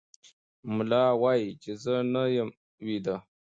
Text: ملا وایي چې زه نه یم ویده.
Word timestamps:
ملا 0.75 1.03
وایي 1.21 1.49
چې 1.61 1.71
زه 1.83 1.95
نه 2.13 2.23
یم 2.35 2.49
ویده. 2.85 3.15